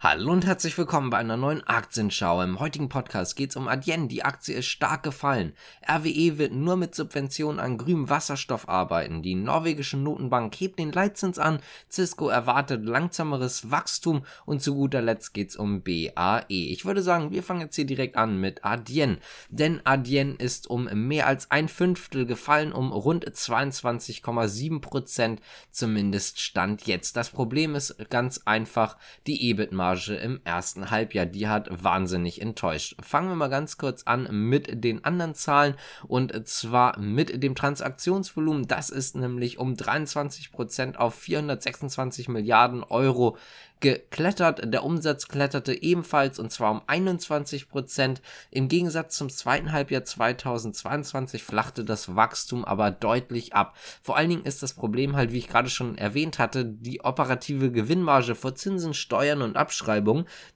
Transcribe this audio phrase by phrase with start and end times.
[0.00, 2.40] Hallo und herzlich willkommen bei einer neuen Aktienschau.
[2.40, 4.06] Im heutigen Podcast geht es um Adyen.
[4.06, 5.54] Die Aktie ist stark gefallen.
[5.90, 9.22] RWE wird nur mit Subventionen an grünem Wasserstoff arbeiten.
[9.22, 11.58] Die norwegische Notenbank hebt den Leitzins an.
[11.90, 14.24] Cisco erwartet langsameres Wachstum.
[14.46, 16.44] Und zu guter Letzt geht es um BAE.
[16.48, 19.18] Ich würde sagen, wir fangen jetzt hier direkt an mit Adyen.
[19.48, 25.40] Denn Adyen ist um mehr als ein Fünftel gefallen, um rund 22,7 Prozent
[25.72, 27.16] zumindest stand jetzt.
[27.16, 28.96] Das Problem ist ganz einfach
[29.26, 29.87] die EBIT-Marge.
[29.88, 31.24] Marge im ersten Halbjahr.
[31.24, 32.94] Die hat wahnsinnig enttäuscht.
[33.00, 38.68] Fangen wir mal ganz kurz an mit den anderen Zahlen und zwar mit dem Transaktionsvolumen.
[38.68, 43.38] Das ist nämlich um 23% auf 426 Milliarden Euro
[43.80, 44.72] geklettert.
[44.72, 48.20] Der Umsatz kletterte ebenfalls und zwar um 21 Prozent.
[48.50, 53.76] Im Gegensatz zum zweiten Halbjahr 2022 flachte das Wachstum aber deutlich ab.
[54.02, 57.70] Vor allen Dingen ist das Problem halt, wie ich gerade schon erwähnt hatte, die operative
[57.70, 59.77] Gewinnmarge vor Zinsen, Steuern und Abschreibungen.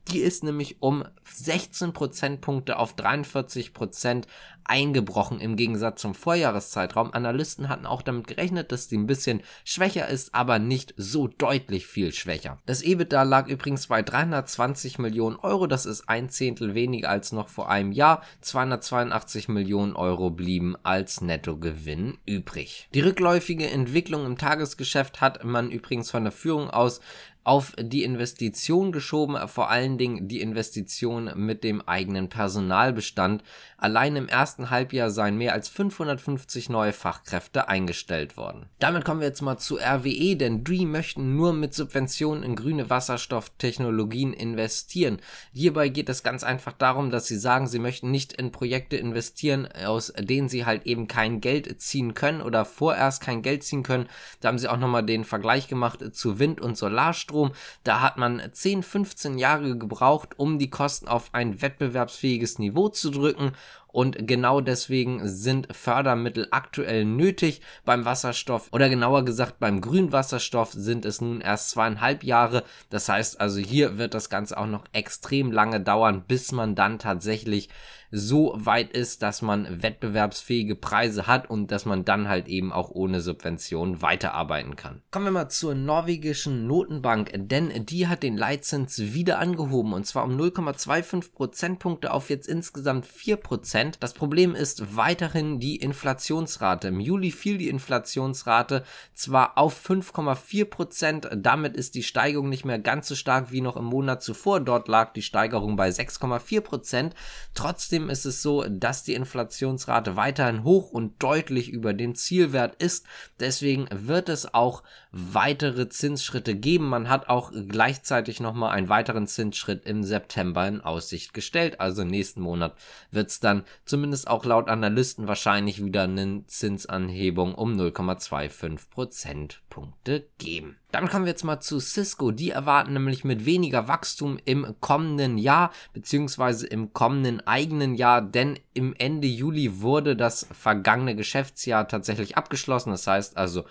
[0.08, 4.26] Die ist nämlich um 16 Prozentpunkte auf 43 Prozent
[4.64, 7.12] eingebrochen im Gegensatz zum Vorjahreszeitraum.
[7.12, 11.86] Analysten hatten auch damit gerechnet, dass die ein bisschen schwächer ist, aber nicht so deutlich
[11.86, 12.58] viel schwächer.
[12.66, 17.48] Das EBITDA lag übrigens bei 320 Millionen Euro, das ist ein Zehntel weniger als noch
[17.48, 18.22] vor einem Jahr.
[18.40, 22.88] 282 Millionen Euro blieben als Nettogewinn übrig.
[22.94, 27.00] Die rückläufige Entwicklung im Tagesgeschäft hat man übrigens von der Führung aus
[27.44, 33.42] auf die Investition geschoben, vor allen Dingen die Investition mit dem eigenen Personalbestand.
[33.76, 38.66] Allein im ersten Halbjahr seien mehr als 550 neue Fachkräfte eingestellt worden.
[38.78, 42.90] Damit kommen wir jetzt mal zu RWE, denn Dream möchten nur mit Subventionen in grüne
[42.90, 45.18] Wasserstofftechnologien investieren.
[45.52, 49.66] Hierbei geht es ganz einfach darum, dass sie sagen, sie möchten nicht in Projekte investieren,
[49.84, 54.08] aus denen sie halt eben kein Geld ziehen können oder vorerst kein Geld ziehen können.
[54.40, 57.31] Da haben sie auch nochmal den Vergleich gemacht zu Wind- und Solarstrom.
[57.32, 57.52] Ökostrom.
[57.84, 63.10] Da hat man 10, 15 Jahre gebraucht, um die Kosten auf ein wettbewerbsfähiges Niveau zu
[63.10, 63.52] drücken
[63.88, 71.04] und genau deswegen sind Fördermittel aktuell nötig beim Wasserstoff oder genauer gesagt beim Grünwasserstoff sind
[71.04, 72.64] es nun erst zweieinhalb Jahre.
[72.88, 76.98] Das heißt also hier wird das Ganze auch noch extrem lange dauern, bis man dann
[76.98, 77.68] tatsächlich
[78.12, 82.90] so weit ist, dass man wettbewerbsfähige Preise hat und dass man dann halt eben auch
[82.90, 85.02] ohne Subvention weiterarbeiten kann.
[85.10, 90.24] Kommen wir mal zur norwegischen Notenbank, denn die hat den Leitzins wieder angehoben und zwar
[90.24, 93.72] um 0,25 Prozentpunkte auf jetzt insgesamt 4 Prozent.
[93.72, 93.98] Prozent.
[94.00, 96.88] Das Problem ist weiterhin die Inflationsrate.
[96.88, 98.84] Im Juli fiel die Inflationsrate
[99.14, 103.76] zwar auf 5,4 Prozent, damit ist die Steigerung nicht mehr ganz so stark wie noch
[103.76, 104.60] im Monat zuvor.
[104.60, 107.14] Dort lag die Steigerung bei 6,4 Prozent.
[107.54, 113.06] Trotzdem ist es so, dass die Inflationsrate weiterhin hoch und deutlich über dem Zielwert ist.
[113.40, 114.82] Deswegen wird es auch
[115.12, 116.88] weitere Zinsschritte geben.
[116.88, 121.80] Man hat auch gleichzeitig nochmal einen weiteren Zinsschritt im September in Aussicht gestellt.
[121.80, 122.74] Also nächsten Monat
[123.10, 130.78] wird es dann zumindest auch laut Analysten wahrscheinlich wieder eine Zinsanhebung um 0,25 Prozentpunkte geben.
[130.92, 132.30] Dann kommen wir jetzt mal zu Cisco.
[132.30, 138.58] Die erwarten nämlich mit weniger Wachstum im kommenden Jahr, beziehungsweise im kommenden eigenen Jahr, denn
[138.72, 142.90] im Ende Juli wurde das vergangene Geschäftsjahr tatsächlich abgeschlossen.
[142.90, 143.64] Das heißt also,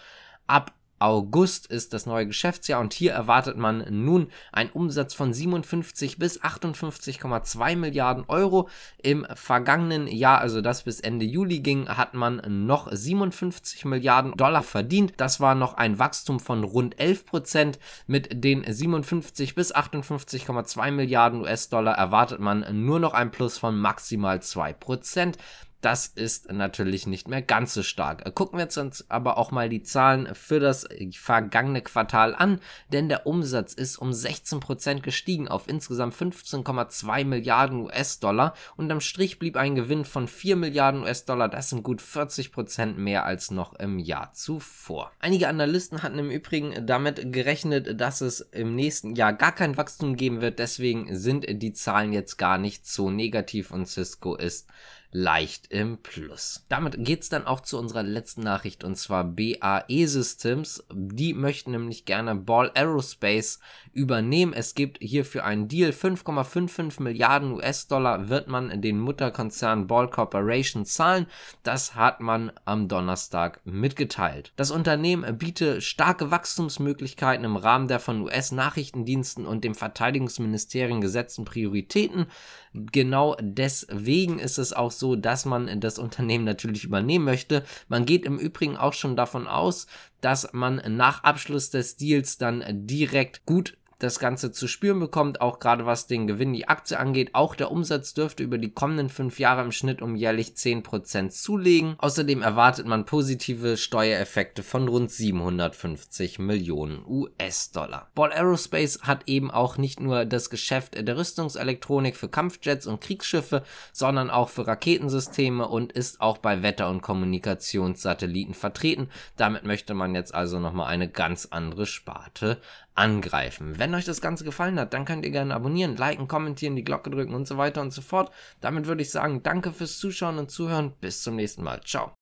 [0.47, 6.19] ab August ist das neue Geschäftsjahr und hier erwartet man nun einen Umsatz von 57
[6.19, 8.69] bis 58,2 Milliarden Euro.
[9.01, 14.63] Im vergangenen Jahr, also das bis Ende Juli ging, hat man noch 57 Milliarden Dollar
[14.63, 15.13] verdient.
[15.17, 17.79] Das war noch ein Wachstum von rund 11 Prozent.
[18.06, 24.41] Mit den 57 bis 58,2 Milliarden US-Dollar erwartet man nur noch ein Plus von maximal
[24.41, 25.38] 2 Prozent.
[25.81, 28.35] Das ist natürlich nicht mehr ganz so stark.
[28.35, 32.59] Gucken wir uns aber auch mal die Zahlen für das vergangene Quartal an,
[32.93, 39.39] denn der Umsatz ist um 16% gestiegen auf insgesamt 15,2 Milliarden US-Dollar und am Strich
[39.39, 41.49] blieb ein Gewinn von 4 Milliarden US-Dollar.
[41.49, 45.11] Das sind gut 40% mehr als noch im Jahr zuvor.
[45.19, 50.15] Einige Analysten hatten im Übrigen damit gerechnet, dass es im nächsten Jahr gar kein Wachstum
[50.15, 50.59] geben wird.
[50.59, 54.67] Deswegen sind die Zahlen jetzt gar nicht so negativ und Cisco ist
[55.11, 56.63] leicht im Plus.
[56.69, 60.84] Damit geht's dann auch zu unserer letzten Nachricht und zwar BAE Systems.
[60.93, 63.59] Die möchten nämlich gerne Ball Aerospace
[63.93, 64.53] übernehmen.
[64.53, 65.91] Es gibt hierfür einen Deal.
[65.91, 71.28] 5,55 Milliarden US-Dollar wird man den Mutterkonzern Ball Corporation zahlen.
[71.63, 74.53] Das hat man am Donnerstag mitgeteilt.
[74.55, 82.28] Das Unternehmen bietet starke Wachstumsmöglichkeiten im Rahmen der von US-Nachrichtendiensten und dem Verteidigungsministerium gesetzten Prioritäten.
[82.73, 87.65] Genau deswegen ist es auch so, dass man das Unternehmen natürlich übernehmen möchte.
[87.89, 89.87] Man geht im Übrigen auch schon davon aus,
[90.21, 95.59] dass man nach Abschluss des Deals dann direkt gut das Ganze zu spüren bekommt, auch
[95.59, 97.31] gerade was den Gewinn die Aktie angeht.
[97.33, 101.95] Auch der Umsatz dürfte über die kommenden fünf Jahre im Schnitt um jährlich 10% zulegen.
[101.99, 108.09] Außerdem erwartet man positive Steuereffekte von rund 750 Millionen US-Dollar.
[108.15, 113.63] Ball Aerospace hat eben auch nicht nur das Geschäft der Rüstungselektronik für Kampfjets und Kriegsschiffe,
[113.93, 119.09] sondern auch für Raketensysteme und ist auch bei Wetter- und Kommunikationssatelliten vertreten.
[119.37, 122.61] Damit möchte man jetzt also nochmal eine ganz andere Sparte
[122.96, 123.79] angreifen.
[123.79, 127.09] Wenn euch das Ganze gefallen hat, dann könnt ihr gerne abonnieren, liken, kommentieren, die Glocke
[127.09, 128.32] drücken und so weiter und so fort.
[128.59, 130.93] Damit würde ich sagen, danke fürs Zuschauen und Zuhören.
[130.99, 131.82] Bis zum nächsten Mal.
[131.82, 132.14] Ciao.